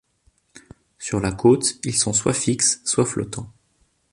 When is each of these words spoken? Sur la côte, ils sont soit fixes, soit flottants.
Sur 0.97 1.19
la 1.19 1.31
côte, 1.31 1.75
ils 1.83 1.95
sont 1.95 2.11
soit 2.11 2.33
fixes, 2.33 2.81
soit 2.85 3.05
flottants. 3.05 3.53